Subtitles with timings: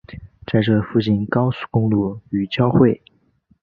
[0.51, 2.99] 在这附近高速公路与交汇。